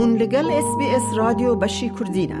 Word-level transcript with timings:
هون 0.00 0.10
لەگەڵ 0.22 0.46
SسBS 0.66 1.04
رادیۆ 1.20 1.52
بەشی 1.62 1.88
کوردینە. 1.96 2.40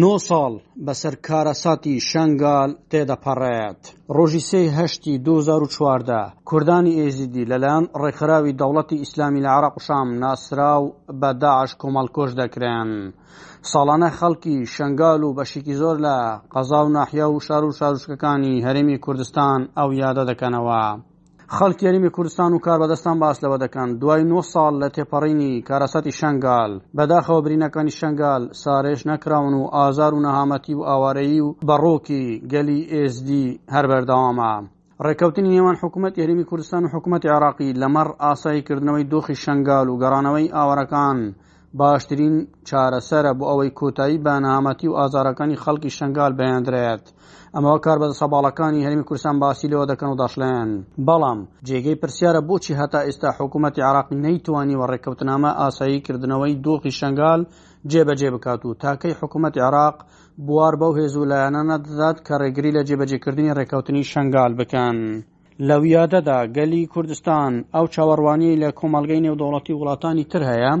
نۆ 0.00 0.14
ساڵ 0.28 0.52
بەسەر 0.86 1.14
کارەساتی 1.26 1.94
شنگال 2.10 2.70
تێدەپەڕێت. 2.90 3.80
ڕۆژی 4.16 4.42
سێی 4.50 4.68
هەشتی 4.78 5.14
2014 5.26 6.20
کوردانی 6.50 6.96
ئێزیدی 7.00 7.48
لەلایەن 7.50 7.84
ڕێکخراوی 8.02 8.56
دەوڵەتی 8.60 9.00
ئیسلامی 9.02 9.42
لە 9.46 9.50
عراق 9.56 9.76
شام 9.86 10.08
ناسرااو 10.22 10.84
بە 11.20 11.30
داعش 11.42 11.70
کۆمەڵکۆش 11.80 12.30
دەکرێن. 12.40 12.90
ساڵانە 13.70 14.08
خەڵکی 14.18 14.56
شنگال 14.74 15.20
و 15.24 15.34
بەشێکی 15.38 15.74
زۆر 15.80 15.96
لە 16.06 16.16
قەزا 16.54 16.80
و 16.84 16.88
ناحیا 16.96 17.26
و 17.30 17.40
شار 17.46 17.64
و 17.68 17.76
شارشکەکانی 17.78 18.62
هەرێمی 18.66 18.98
کوردستان 19.04 19.60
ئەو 19.78 19.90
یادە 20.02 20.22
دەکەنەوە. 20.30 20.82
خەڵکیێریمی 21.56 22.10
کوردستان 22.16 22.50
و 22.54 22.58
کاربەدەستان 22.66 23.16
باس 23.22 23.36
لەوە 23.44 23.58
دەکەن 23.64 23.88
دوای 24.00 24.22
9 24.32 24.38
ساڵ 24.52 24.72
لە 24.82 24.88
تێپەڕینی 24.96 25.52
کارەسەتی 25.68 26.16
شنگال 26.20 26.72
بەداخەوە 26.96 27.40
برینەکانی 27.44 27.96
شنگال 28.00 28.42
سارێش 28.62 29.00
نەکراون 29.10 29.54
و 29.58 29.70
ئازار 29.76 30.12
و 30.14 30.22
نەهامەتی 30.26 30.74
و 30.76 30.86
ئاوارەیی 30.88 31.40
و 31.46 31.54
بەڕۆکی 31.68 32.24
گەلی 32.52 32.80
ئSD 33.00 33.30
هەر 33.74 33.84
بەردەوامە. 33.90 34.52
ڕێککەوتنی 35.04 35.52
نێوان 35.54 35.76
حکوومەت 35.82 36.14
یاریمی 36.20 36.48
کوردستان 36.50 36.82
و 36.84 36.90
حکوومەت 36.94 37.22
عراقی 37.36 37.76
لەمەڕ 37.80 38.08
ئاساییکردنەوەی 38.24 39.08
دۆخی 39.12 39.36
شنگال 39.44 39.86
و 39.88 39.98
گەڕانەوەی 40.02 40.52
ئاوارەکان 40.56 41.18
باشترین 41.74 42.34
چارەسەرە 42.70 43.32
بۆ 43.38 43.44
ئەوەی 43.50 43.70
کۆتایی 43.78 44.22
بەنامەتی 44.24 44.88
و 44.88 44.96
ئازارەکانی 45.00 45.60
خەڵکی 45.62 45.90
شنگال 45.98 46.32
بەیاندرێت 46.40 47.04
ئەمەوە 47.54 47.78
کار 47.84 47.98
بە 48.02 48.08
سەباڵەکانی 48.20 48.84
هەرمی 48.86 49.04
کورسان 49.08 49.36
باسی 49.42 49.70
لەوە 49.72 49.86
دەکەن 49.90 50.08
و 50.10 50.20
دەشلێن 50.22 50.70
بەڵام 51.06 51.38
جێگەی 51.68 52.00
پرسیارە 52.00 52.40
بۆچی 52.48 52.78
هەتا 52.80 53.00
ئێستا 53.06 53.28
حکوومەتتی 53.38 53.86
عراقی 53.88 54.20
نەیتوانی 54.24 54.76
و 54.78 54.82
ڕێککەوتنامە 54.90 55.50
ئاساییکردنەوەی 55.60 56.54
دۆخی 56.64 56.92
شنگال 57.00 57.40
جێبەجێ 57.92 58.28
بکات 58.34 58.60
و 58.64 58.76
تاکەی 58.82 59.18
حکوومەتتی 59.20 59.62
عراق 59.68 59.96
بوار 60.46 60.74
بەو 60.80 60.92
هێزولایەنە 60.98 61.62
نەدەدات 61.70 62.18
کە 62.26 62.34
ڕێگری 62.42 62.74
لە 62.76 62.82
جێبەجێکردنی 62.88 63.54
ڕێککەوتنی 63.58 64.04
شنگال 64.12 64.52
بکەن. 64.58 64.96
لە 65.68 65.76
ویادەدا 65.84 66.38
گەلی 66.56 66.82
کوردستان 66.92 67.52
ئەو 67.74 67.86
چاوەڕوانی 67.94 68.58
لە 68.62 68.70
کۆمەلگەی 68.80 69.24
نێودەوڵەتی 69.26 69.78
وڵاتانی 69.80 70.28
تر 70.32 70.42
هەیە 70.50 70.72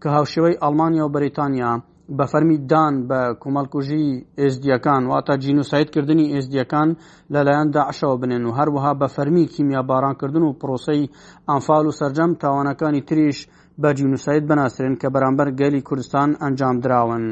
کە 0.00 0.08
هاوشێوەی 0.16 0.60
ئەلمانیا 0.62 1.04
و 1.06 1.12
بەریتانیا 1.14 1.72
بە 2.16 2.24
فەرمیدان 2.32 2.94
بە 3.08 3.20
کۆمەلکوژی 3.42 4.08
ئێزدیەکان 4.40 5.02
واتە 5.12 5.34
جینوسایتکردنی 5.44 6.30
ئێزدیەکان 6.34 6.88
لەلایەندا 7.34 7.82
عشەوە 7.90 8.16
بنێن 8.22 8.44
و 8.46 8.54
هەروەها 8.58 8.92
بە 9.00 9.08
فەرمی 9.16 9.46
کیمیا 9.54 9.80
بارانکردن 9.90 10.42
و 10.46 10.56
پرۆسی 10.60 11.10
ئەمفال 11.50 11.84
و 11.86 11.96
سرجەم 12.00 12.30
تاوانەکانی 12.42 13.02
تریش 13.08 13.38
بە 13.82 13.88
جینوسایت 13.98 14.44
بناسرێن 14.50 14.94
کە 15.00 15.08
بەرامبەر 15.14 15.48
گەلی 15.60 15.80
کوردستان 15.88 16.28
ئەنجام 16.42 16.76
دراون. 16.84 17.24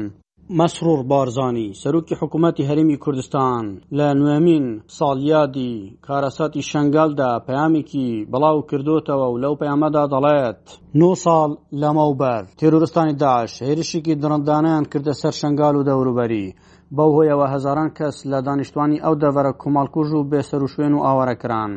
مەسرور 0.59 1.03
بارزانی 1.07 1.73
سەرۆکی 1.83 2.15
حکوومەتی 2.21 2.67
هەرمی 2.69 2.97
کوردستان 3.03 3.63
لە 3.97 4.07
نوێمین 4.19 4.65
ساڵیادی 4.97 5.73
کارەسەتی 6.05 6.61
شنگالدا 6.71 7.29
پەیامێکی 7.47 8.09
بەڵاو 8.31 8.65
کردوتەوە 8.69 9.27
و 9.29 9.37
لەو 9.43 9.53
پەیامەدا 9.61 10.03
دەڵێت 10.13 10.63
نۆ 10.99 11.11
ساڵ 11.23 11.51
لەمەوبەر 11.81 12.43
تێرورستانی 12.59 13.15
داعش 13.23 13.53
هێرشێکی 13.67 14.15
درنددانیان 14.21 14.83
کردە 14.91 15.13
سەر 15.21 15.31
شنگال 15.41 15.75
و 15.75 15.85
دەوروبەری 15.89 16.47
بەو 16.95 17.09
هۆیەوە 17.17 17.47
هەزاران 17.53 17.89
کەس 17.97 18.15
لە 18.31 18.39
دانیشتوانی 18.45 19.01
ئەو 19.03 19.13
دەڤەرە 19.23 19.53
کۆمالکوژ 19.61 20.09
و 20.13 20.27
بێسەر 20.31 20.61
و 20.63 20.71
شوێن 20.73 20.93
و 20.95 21.03
ئاوارەکران 21.05 21.73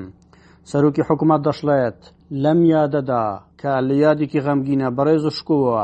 سەرۆکی 0.70 1.03
حکوومەت 1.09 1.41
دەشڵێت 1.47 1.98
لەم 2.42 2.59
یادەدا 2.75 3.27
کە 3.61 3.72
لە 3.87 3.94
یادێکی 4.05 4.42
غەمگینە 4.47 4.89
بەڕێز 4.97 5.25
و 5.27 5.31
شکووە 5.39 5.83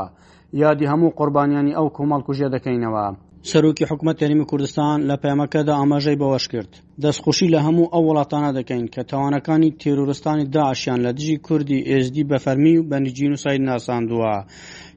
یادی 0.61 0.85
هەموو 0.91 1.15
قوربانیانی 1.19 1.75
ئەو 1.77 1.87
کۆمەڵ 1.97 2.21
کوژێ 2.27 2.47
دەکەینەوە 2.55 3.03
سەرۆکی 3.51 3.85
حکوومەت 3.89 4.17
یاریمی 4.23 4.45
کوردستان 4.51 4.95
لە 5.09 5.15
پەیامەکەدا 5.23 5.73
ئاماژەی 5.79 6.19
بەوەش 6.21 6.45
کرد 6.53 6.71
دەستخۆشی 7.03 7.51
لە 7.53 7.59
هەموو 7.65 7.91
ئەو 7.93 8.03
وڵاتانە 8.09 8.49
دەکەین 8.59 8.85
کە 8.93 9.01
تاوانەکانی 9.11 9.75
تێرۆرستانی 9.81 10.49
داعشیان 10.55 10.99
لە 11.05 11.11
دژی 11.17 11.37
کوردی 11.47 11.85
ئێزدی 11.89 12.23
بەفەرمی 12.31 12.75
و 12.77 12.87
بەنجین 12.91 13.31
و 13.35 13.41
ساید 13.43 13.61
ناساندووە 13.69 14.35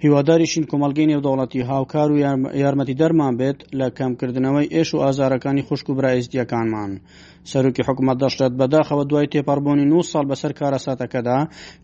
هیواداریشین 0.04 0.64
کۆمەلگەی 0.70 1.10
نێودەوڵەتی 1.10 1.66
هاوکار 1.70 2.08
و 2.12 2.18
یارمەتی 2.62 2.98
دەرمان 3.00 3.34
بێت 3.40 3.58
لە 3.78 3.86
کەمکردنەوەی 3.98 4.70
ئێش 4.74 4.88
و 4.94 5.02
ئازارەکانی 5.04 5.66
خوشک 5.68 5.86
و 5.88 5.96
برایزدیەکانمان 5.98 6.90
سەرۆکی 7.50 7.82
حکوومەت 7.88 8.18
دەشتێت 8.24 8.52
بەداخەوە 8.60 9.04
دوای 9.10 9.30
تێپەڕبوونی 9.32 9.84
9 9.92 10.00
سال 10.12 10.24
بەسەر 10.30 10.52
کارەساتەکەدا 10.60 11.38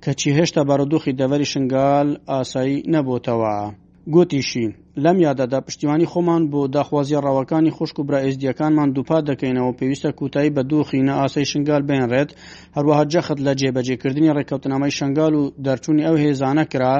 کەچی 0.05 0.31
هێشتا 0.39 0.62
بەڕدوخی 0.69 1.17
دەوەری 1.21 1.50
شنگال 1.53 2.09
ئاسایی 2.31 2.79
نەبووتەوە. 2.93 3.56
گوتیشی 4.11 4.67
لەم 5.05 5.17
یادەدا 5.27 5.59
پشتیوانی 5.67 6.07
خۆمان 6.13 6.43
بۆ 6.53 6.61
داخوازیە 6.77 7.21
ڕاوەکانی 7.27 7.71
خوشک 7.77 7.99
و 7.99 8.05
برائێزدیەکانمان 8.09 8.89
دووپا 8.95 9.19
دەکەینەوە 9.29 9.73
پێویستە 9.79 10.11
کوتایی 10.19 10.55
بە 10.57 10.63
دووخینە 10.71 11.15
ئاسەی 11.21 11.47
شنگال 11.53 11.83
بێنڕێت 11.89 12.31
هەروەها 12.77 13.05
جەخت 13.12 13.39
لە 13.47 13.53
جێبەجێکردنی 13.61 14.35
ڕێکەوتنامەی 14.37 14.97
شنگال 14.99 15.35
و 15.41 15.51
دەرچوونی 15.65 16.07
ئەو 16.07 16.17
هێزانە 16.25 16.65
کرا 16.73 16.95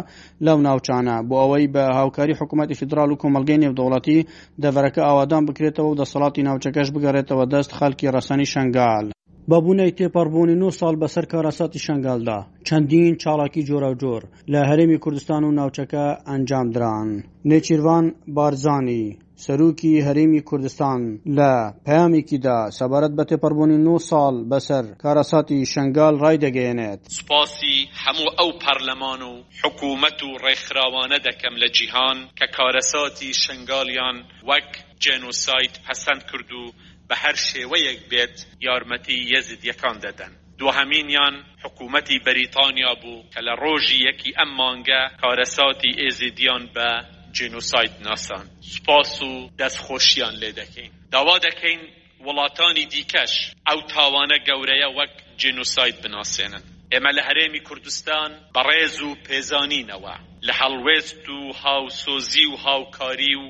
لەو 0.47 0.59
ناوچانە 0.67 1.17
بۆ 1.29 1.35
ئەوەی 1.43 1.71
بە 1.75 1.85
هاوکاری 1.99 2.39
حکوومەتی 2.41 2.79
فدرال 2.81 3.11
و 3.11 3.21
کۆمەلگەی 3.23 3.61
نێودوڵەتی 3.63 4.19
دەڤەرەکە 4.63 5.03
ئاوادان 5.09 5.43
بکرێتەوە 5.49 5.89
و 5.91 5.99
دەسەڵاتی 6.01 6.45
ناوچەکەش 6.49 6.89
بگەڕێتەوە 6.95 7.45
دەست 7.53 7.71
خەڵکی 7.79 8.11
ڕەسەنی 8.15 8.47
شنگال. 8.55 9.07
بەبوونەی 9.51 9.95
تێپەڕبوونی 9.99 10.57
نو 10.63 10.69
ساڵ 10.81 10.95
بەسەر 11.03 11.25
کارەساتی 11.33 11.81
شنگالدا 11.87 12.39
چەندین 12.67 13.15
چاڵاکی 13.23 13.67
جۆرە 13.69 13.91
جۆر 14.03 14.23
لە 14.53 14.61
هەرێمی 14.71 14.99
کوردستان 15.05 15.43
و 15.45 15.55
ناوچەکە 15.59 16.05
ئەنجامدران 16.29 17.09
نێچیروان 17.51 18.07
بارزانی 18.37 19.05
سەرروکی 19.45 20.03
هەرێمی 20.07 20.43
کوردستان 20.49 21.01
لە 21.39 21.53
پامێکیدا 21.87 22.59
سەبارەت 22.79 23.13
بە 23.19 23.25
تێپەڕبوونی 23.31 23.79
نو 23.87 23.95
ساڵ 24.11 24.35
بەسەر 24.51 24.85
کارەساتی 25.03 25.59
شنگال 25.73 26.15
ڕای 26.23 26.37
دەگەیەنێت 26.45 27.01
سپاسی 27.19 27.77
هەموو 28.03 28.31
ئەو 28.39 28.51
پەرلەمان 28.63 29.21
و 29.31 29.33
حکوومەت 29.63 30.19
و 30.27 30.31
ڕێکخراوانە 30.45 31.19
دەکەم 31.29 31.55
لە 31.63 31.69
جیهان 31.77 32.19
کە 32.39 32.47
کارەساتی 32.57 33.31
شنگالیان 33.45 34.17
وەک 34.49 34.69
جێنوسایت 35.03 35.75
پەسەند 35.87 36.23
کرد 36.31 36.51
و 36.61 36.65
بە 37.09 37.15
هەر 37.23 37.37
شێوەیەک 37.49 38.01
بێت 38.11 38.37
یارمەتی 38.67 39.19
یەزد 39.35 39.61
یەکان 39.71 39.97
دەدەن 40.05 40.33
دوهەمینیان 40.61 41.35
حکوومەتی 41.63 42.23
بەریتانیا 42.27 42.93
بوو 43.03 43.25
کە 43.33 43.41
لە 43.47 43.55
ڕۆژی 43.63 44.05
یەکی 44.09 44.31
ئەم 44.39 44.51
مانگە 44.61 45.03
کارەساتی 45.23 45.97
ئێزیدیان 46.01 46.65
بە 46.75 46.89
جنوسایت 47.39 47.95
ناسان 48.07 48.45
سپاس 48.73 49.13
و 49.29 49.33
دەستخۆشیان 49.61 50.35
لێ 50.43 50.51
دەکەین 50.61 50.93
داوا 51.15 51.37
دەکەین 51.47 51.81
وڵاتانی 52.27 52.85
دیکەش 52.95 53.33
ئەو 53.69 53.79
تاوانە 53.93 54.39
گەورەیە 54.49 54.89
وەک 54.99 55.13
جنوسایت 55.43 55.97
بناسێنن 56.05 56.65
ئێمە 56.93 57.11
لە 57.19 57.23
هەرێمی 57.29 57.63
کوردستان 57.69 58.31
بەڕێز 58.55 58.97
و 59.07 59.11
پێزانینەوە 59.27 60.15
لە 60.47 60.53
هەڵوێست 60.61 61.25
و 61.37 61.41
هاوسۆزی 61.63 62.47
و 62.53 62.57
هاوکاری 62.65 63.35
و 63.43 63.47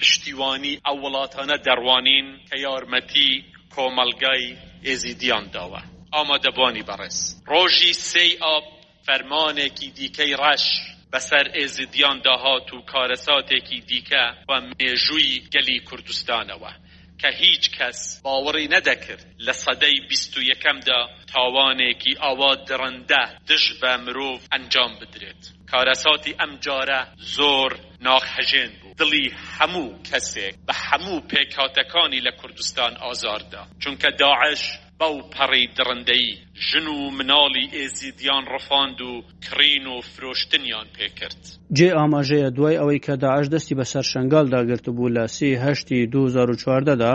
پشتیوانی 0.00 0.74
ئەو 0.88 0.96
وڵاتانە 1.04 1.56
دەڕوانین 1.66 2.26
کە 2.48 2.56
یارمەتی 2.66 3.44
کۆمەلگای 3.74 4.44
ئێزیدیان 4.86 5.46
داوە 5.54 5.82
ئامادەبوانی 6.14 6.86
بەڕێز 6.88 7.18
ڕۆژی 7.52 7.92
سێ 8.10 8.26
ئاب 8.44 8.64
فەرمانێکی 9.06 9.88
دیکەی 9.98 10.34
ڕەش 10.42 10.64
بەسەر 11.12 11.46
ئێزیدیان 11.56 12.18
داهات 12.26 12.68
و 12.74 12.78
کارەساتێکی 12.92 13.80
دیکە 13.90 14.24
و 14.48 14.52
مێژووی 14.72 15.42
گەلی 15.54 15.78
کوردستانەوە 15.88 16.72
کە 17.20 17.30
هیچ 17.42 17.62
کەس 17.78 18.00
باوەڕی 18.24 18.70
نەدەکرد 18.74 19.24
لە 19.46 19.54
سەدەی 19.64 19.98
بیست 20.10 20.32
و 20.36 20.40
یەکەمدا 20.52 21.00
تاوانێکی 21.32 22.12
ئاوا 22.22 22.52
درەندە 22.68 23.22
دژ 23.50 23.64
بە 23.80 23.92
مرۆڤ 24.04 24.38
ئەنجام 24.52 24.92
بدرێت 25.00 25.42
کارەساتی 25.72 26.36
ئەم 26.40 26.52
جارە 26.64 27.00
زۆر 27.36 27.70
ناخەژێن 28.06 28.72
بوو 28.80 28.85
دڵی 29.00 29.24
هەموو 29.58 29.88
کەسێک 30.08 30.54
بە 30.66 30.74
هەموو 30.86 31.24
پێکاتەکانی 31.30 32.24
لە 32.26 32.32
کوردستان 32.40 32.92
ئازاردا 33.04 33.62
چونکە 33.82 34.08
داعش 34.22 34.62
بەو 35.00 35.16
پەڕی 35.34 35.64
درندەی 35.76 36.26
ژن 36.68 36.86
و 36.96 36.98
مناڵی 37.18 37.64
ئێزیدیان 37.76 38.44
ڕفاند 38.54 38.98
و 39.08 39.12
کرین 39.46 39.86
و 39.94 39.96
فرۆشتنیان 40.12 40.86
پێکرد 40.96 41.40
جێ 41.78 41.88
ئاماژەیە 41.98 42.48
دوای 42.56 42.78
ئەوەی 42.80 43.00
کە 43.06 43.14
داعش 43.24 43.46
دەستی 43.54 43.78
بەسەر 43.80 44.04
شنگال 44.12 44.46
داگررت 44.54 44.86
بوو 44.96 45.14
لە 45.16 45.24
سیهشتی 45.36 45.98
2014دا 46.14 47.14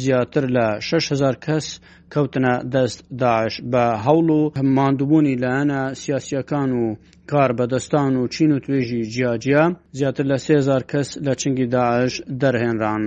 زیاتر 0.00 0.44
لە 0.56 0.66
6 0.88 1.12
هزار 1.12 1.34
کەس 1.46 1.66
کەوتنە 2.14 2.54
دەست 2.74 2.98
داعش 3.22 3.54
بە 3.72 3.84
هەوڵ 4.06 4.28
و 4.38 4.40
هەمماندوبوونی 4.60 5.34
لایەنە 5.42 5.80
سیاسیەکان 6.02 6.70
و 6.80 6.84
کار 7.30 7.50
بەدەستان 7.58 8.14
و 8.16 8.28
چین 8.34 8.50
و 8.52 8.58
توێژی 8.64 9.02
جیاجیا 9.14 9.64
زیاتر 9.98 10.24
لە 10.32 10.38
سێزار 10.46 10.82
کەس 10.92 11.08
لە 11.26 11.34
چنگی 11.40 11.66
داعش 11.66 12.14
دەرهێنران 12.40 13.02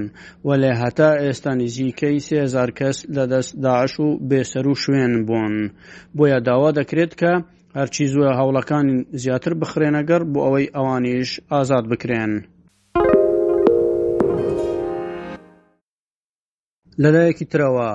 و 0.46 0.50
لێ 0.62 0.72
هەتا 0.84 1.12
ئێستانی 1.25 1.68
زیکەی 1.78 2.19
سێزار 2.30 2.69
کەس 2.80 2.98
لە 3.16 3.25
دەست 3.31 3.52
داعش 3.66 4.00
و 4.00 4.07
بێسەر 4.30 4.66
و 4.68 4.74
شوێن 4.84 5.13
بوون 5.28 5.72
بۆیە 6.18 6.40
داوا 6.46 6.72
دەکرێت 6.80 7.13
کە 7.22 7.34
هەرچی 7.78 8.06
زووە 8.12 8.31
هەوڵەکانی 8.40 8.98
زیاتر 9.24 9.54
بخرێنەگەر 9.62 10.22
بۆ 10.34 10.40
ئەوەی 10.46 10.72
ئەوانیش 10.75 11.30
ئازاد 11.51 11.86
بکرێن. 11.92 12.34
لەلایەکی 17.04 17.46
ترەوە 17.51 17.90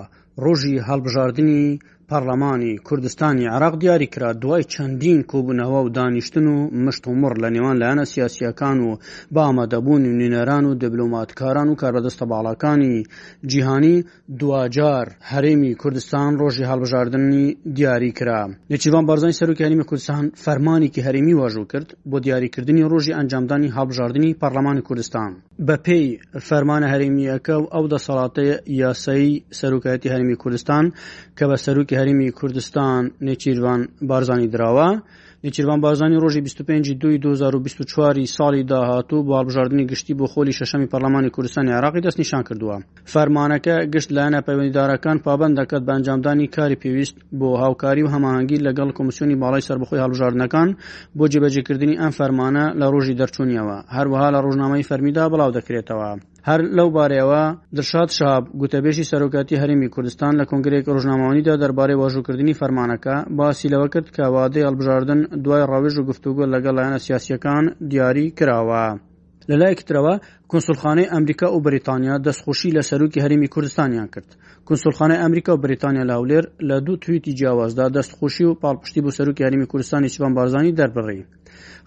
ڕۆژی 0.44 0.74
هەڵبژاردننی 0.88 1.62
پەرلەمانی 2.10 2.76
کوردستانی 2.84 3.46
عراق 3.46 3.74
دیاری 3.80 4.06
کرا 4.06 4.32
دوای 4.32 4.62
چەندین 4.62 5.18
کۆبوونەوە 5.32 5.80
و 5.84 5.88
دانیشتن 5.88 6.46
و 6.46 6.70
مشت 6.84 7.06
و 7.06 7.14
مڕ 7.22 7.34
لە 7.42 7.48
نێوان 7.56 7.76
لایەنە 7.82 8.04
سیاسیەکان 8.12 8.78
و 8.88 8.96
بامەدەبوون 9.36 10.02
و 10.06 10.12
نوێنەران 10.18 10.64
و 10.66 10.74
دەبلوماتکاران 10.80 11.68
و 11.68 11.74
کاربەدەستە 11.80 12.24
باڵەکانی 12.30 13.04
جیهانی 13.50 14.04
دوجار 14.40 15.06
هەرێمی 15.30 15.74
کوردستان 15.82 16.38
ڕۆژی 16.38 16.60
هەڵبژاردننی 16.70 17.56
دیاری 17.76 18.12
کرا 18.12 18.48
نێچیوان 18.72 19.04
بارزانانی 19.06 19.36
سەرکیانیمە 19.40 19.84
کوردستان 19.84 20.32
فەرمانێکی 20.44 20.98
هەرمی 21.06 21.34
واژوو 21.34 21.64
کرد 21.64 21.96
بۆ 22.10 22.20
دیاریکردنی 22.20 22.82
ڕۆژی 22.92 23.14
ئەنجامدانی 23.18 23.70
هەڵبژاردننی 23.76 24.34
پەرلەمانی 24.42 24.82
کوردستان 24.82 25.32
بە 25.68 25.76
پێی 25.86 26.06
فەرمانە 26.48 26.88
هەرمیەکە 26.92 27.50
و 27.62 27.66
ئەو 27.74 27.84
دەسەڵاتەیە 27.94 28.56
یاسایی 28.82 29.44
سەرکایەتی 29.60 30.08
هەرمی 30.12 30.36
کوردستان 30.36 30.92
کە 31.38 31.42
بە 31.50 31.56
سەرروکی 31.64 31.99
هەرمی 32.00 32.28
کوردستان 32.40 33.00
نێچیروان 33.26 33.80
بارزانانی 34.10 34.48
دراوە 34.54 34.88
نێچیروان 35.46 35.78
بارزانانی 35.84 36.18
ڕۆژی 36.24 36.40
25 36.40 36.90
دوی 37.02 37.18
2024 37.18 38.24
ساڵی 38.36 38.62
داهاتوو 38.70 39.24
بۆ 39.26 39.32
هەڵبژاردننی 39.40 39.84
گشتی 39.90 40.14
بۆ 40.18 40.26
خۆلی 40.32 40.52
شەشەمی 40.58 40.88
پەرلەمانی 40.92 41.30
کوردستانی 41.36 41.70
عراقی 41.78 42.00
دەست 42.04 42.18
نیشان 42.22 42.42
کردووە 42.48 42.76
فەرمانەکە 43.12 43.74
گشت 43.94 44.10
لایەنە 44.16 44.40
پەیوەندیدارەکان 44.46 45.16
پابند 45.26 45.54
دەکات 45.60 45.82
بە 45.86 45.92
ئەنجامدانی 45.94 46.46
کاری 46.56 46.76
پێویست 46.82 47.16
بۆ 47.38 47.48
هاوکاری 47.62 48.02
و 48.04 48.12
هەماهنگگی 48.14 48.58
لەگەڵ 48.66 48.88
کمیسیۆنی 48.98 49.36
باڵی 49.42 49.62
سربخۆی 49.68 50.02
هەڵبژاردنەکان 50.04 50.68
بۆ 51.18 51.24
جێبەجێکردنی 51.32 51.96
ئەم 52.02 52.12
فەرمانە 52.18 52.64
لە 52.80 52.86
ڕۆژی 52.92 53.18
دەرچوونیەوە 53.20 53.76
هەروەها 53.96 54.28
لە 54.34 54.38
ڕۆژنامەی 54.44 54.86
فەرمیدا 54.88 55.24
بڵاو 55.32 55.50
دەکرێتەوە 55.56 56.10
هەر 56.48 56.60
لەو 56.78 56.88
بارەوە 56.96 57.42
دشاد 57.78 58.10
شاب 58.18 58.42
گوتەبێشی 58.60 59.08
سەرۆکاتی 59.10 59.60
هەرمی 59.62 59.92
کوردستان 59.94 60.32
لە 60.40 60.44
کنگرێک 60.50 60.84
ڕژنامەوانیدا 60.96 61.54
دەربارەی 61.62 62.00
واژوکردنی 62.02 62.58
فەرمانەکە 62.60 63.16
باسیلەوە 63.38 63.88
کرد 63.92 64.08
کە 64.16 64.24
وادەی 64.34 64.66
هەڵبژاردن 64.68 65.20
دوای 65.44 65.62
ڕاوێژ 65.70 65.94
و 65.98 66.06
گفتوگۆ 66.10 66.44
لەگەڵ 66.52 66.72
لایەنە 66.78 67.00
سیاسیەکان 67.06 67.64
دیاری 67.90 68.26
کراوە. 68.38 68.84
لە 69.50 69.56
لایەکترەوە 69.62 70.14
کنسولخانەی 70.52 71.10
ئەمریکا 71.12 71.46
و 71.52 71.62
بریتانیا 71.66 72.14
دەستخۆشی 72.26 72.74
لە 72.76 72.82
سەرروکی 72.88 73.22
هەرمی 73.24 73.48
کوردستانیان 73.54 74.08
کرد 74.14 74.28
کنسولخانەی 74.68 75.20
ئەمریکا 75.22 75.50
و 75.54 75.62
بریتانیا 75.64 76.04
لاولێر 76.10 76.44
لە 76.68 76.76
دوو 76.86 77.00
تویتی 77.04 77.32
جیاوازدا 77.38 77.86
دەستخۆشی 77.96 78.44
و 78.48 78.56
پاڵپشتی 78.62 79.00
بۆ 79.04 79.10
سەرروکی 79.16 79.44
هەرمی 79.46 79.66
کوردستانی 79.72 80.12
چوان 80.14 80.32
بارزانانی 80.36 80.76
دەربڕی 80.78 81.20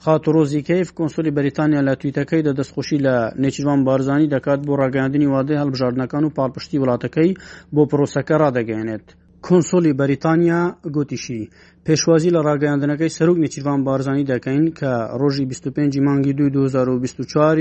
خاتۆڕۆزی 0.04 0.60
کەیف 0.70 0.88
کنسولی 1.00 1.32
بەریتانیا 1.38 1.82
لە 1.90 1.94
تویتەکەی 2.02 2.46
دە 2.48 2.52
دەستخۆشی 2.60 3.00
لە 3.06 3.16
نێچوان 3.44 3.80
بارزانانی 3.88 4.32
دەکات 4.36 4.60
بۆ 4.68 4.74
ڕاگەاندنی 4.82 5.32
وادەی 5.34 5.60
هەڵبژاردنەکان 5.62 6.24
و 6.26 6.34
پاڵپشتی 6.38 6.82
وڵاتەکەی 6.82 7.32
بۆ 7.76 7.84
پرۆسەکە 7.92 8.36
ڕدەگەێنێت. 8.44 9.06
کنسۆلی 9.48 9.98
بەریتانیا 10.00 10.62
گوتیشی 10.96 11.42
پێشوازی 11.86 12.34
لە 12.36 12.40
ڕاگەاندنەکەی 12.48 13.14
سەرک 13.18 13.38
نێچیروان 13.44 13.80
بارزانانی 13.88 14.30
دەکەین 14.32 14.64
کە 14.80 14.92
ڕۆژی 15.20 15.46
25 15.46 15.98
مانگی 16.08 16.34
2024 16.34 17.58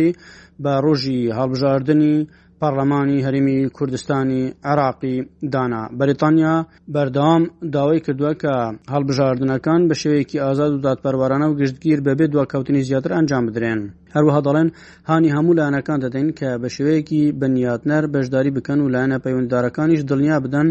بە 0.63 0.73
ڕۆژی 0.87 1.21
هەڵبژاردننی 1.39 2.15
پارلەمانی 2.65 3.23
هەرمی 3.27 3.59
کوردستانی 3.77 4.43
عراقی 4.73 5.17
دانا 5.53 5.83
بەریتانیا 5.99 6.57
بەردەوام 6.95 7.43
داوای 7.75 8.01
کردووە 8.07 8.33
کە 8.43 8.55
هەڵبژاردنەکان 8.95 9.81
بە 9.89 9.95
شێوەیەکی 10.01 10.43
ئازاد 10.45 10.71
و 10.75 10.83
دادپەروارانە 10.85 11.47
و 11.49 11.59
گشتگیر 11.61 11.99
بەبێ 12.07 12.25
دواکەوتنی 12.33 12.87
زیاتر 12.89 13.11
ئەنجام 13.17 13.43
بدرێن 13.49 13.81
هەروەها 14.17 14.41
دەڵێن 14.47 14.69
هانی 15.09 15.33
هەموو 15.37 15.57
لاەنەکان 15.59 15.99
دەدەین 16.05 16.29
کە 16.39 16.49
بە 16.63 16.69
شوەیەکی 16.77 17.21
بنیاتنەر 17.41 18.05
بەشداری 18.15 18.55
بکەن 18.57 18.79
و 18.83 18.91
لاەنە 18.95 19.19
پەیوەنددارەکانیش 19.25 20.03
دڵنیا 20.11 20.37
بدەن 20.45 20.69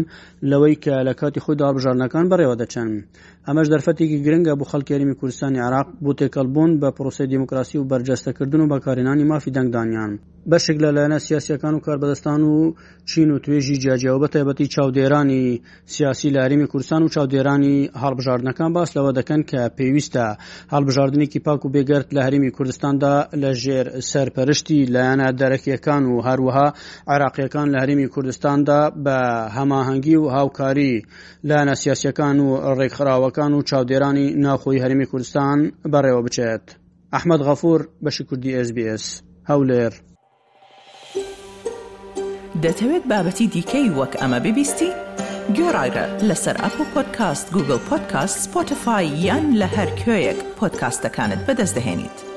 لەوەی 0.50 0.76
کە 0.84 0.94
لە 1.08 1.14
کاتی 1.20 1.42
خۆی 1.44 1.56
دابژارنەکان 1.60 2.24
بەڕێوە 2.30 2.56
دەچن 2.62 2.90
ئەمەش 3.46 3.66
دەرفەتێکی 3.72 4.18
گرنگە 4.24 4.52
بۆ 4.58 4.64
خەڵکێریمی 4.70 5.18
کوردستانی 5.20 5.60
عراق 5.66 5.88
بۆ 6.04 6.12
تێکەڵبوون 6.18 6.70
بە 6.80 6.88
پرۆسی 6.96 7.26
دیموکراسی 7.32 7.78
و 7.78 7.88
بەرجەستەکردن 7.90 8.60
و 8.60 8.66
بەکارێنانی 8.72 9.24
مافی 9.32 9.50
دەنگدانیان 9.56 10.12
بەشێک 10.50 10.78
لە 10.84 10.88
لایەنە 10.96 11.18
سیاسەکان 11.26 11.74
و 11.74 11.82
کاربەدەستان 11.86 12.40
و 12.50 12.74
چین 13.10 13.30
و 13.30 13.38
توێژی 13.44 13.76
جیاجیاو 13.82 14.18
بە 14.24 14.28
تایبەتی 14.34 14.66
چاودێرانی 14.74 15.40
سیاسی 15.94 16.28
لاریمی 16.36 16.66
کوردستان 16.72 17.02
و 17.02 17.08
چاودێرانی 17.14 17.76
هەڵبژاردنەکان 18.02 18.70
باس 18.76 18.90
لەوە 18.96 19.12
دەکەن 19.18 19.40
کە 19.50 19.60
پێویستە 19.78 20.24
هەڵبژاردنێکی 20.74 21.38
پاک 21.46 21.64
و 21.64 21.68
بێگەرت 21.74 22.08
لە 22.16 22.20
هەرمی 22.26 22.50
کوردستاندا 22.56 23.14
لە 23.40 23.52
ژێر 23.62 23.86
سەرپەرشتی 24.10 24.78
لایەنە 24.94 25.30
دەرەکیەکان 25.40 26.02
و 26.08 26.22
هەروەها 26.26 26.68
عراقیەکان 27.08 27.68
لە 27.74 27.78
هەرمی 27.82 28.06
کوردستاندا 28.14 28.80
بە 29.04 29.18
هەماهەنگی 29.56 30.16
و 30.16 30.28
هاوکاری 30.34 31.02
لایەنە 31.48 31.74
سیاسەکان 31.82 32.36
و 32.40 32.48
ڕێکخراوەکان 32.78 33.52
و 33.54 33.62
چاودێرانی 33.68 34.26
ناخۆی 34.44 34.80
هەرمی 34.84 35.06
کوردستان 35.10 35.58
بەڕێوە 35.92 36.22
بچێت. 36.26 36.66
ئەحمد 37.14 37.40
غەفور 37.48 37.80
بەشی 38.04 38.24
کوردی 38.28 38.64
SسBS 38.64 39.02
هەولێر. 39.50 39.92
دەتەوێت 42.64 43.04
بابەتی 43.10 43.46
دیکەی 43.52 43.88
وەک 43.98 44.12
ئەمە 44.20 44.40
ببیستی؟ 44.46 44.90
گۆڕایرە 45.56 46.06
لەسەر 46.28 46.56
ئەپ 46.62 46.76
و 46.80 46.84
پۆدکاست 46.94 47.46
گوگل 47.54 47.78
پۆدکاست 47.88 48.36
سپۆتفاای 48.46 49.06
یان 49.26 49.44
لە 49.60 49.66
هەر 49.76 49.88
کوێیەک 50.02 50.38
پۆدکاستەکانت 50.58 51.40
بەدەستدەێنیت. 51.46 52.31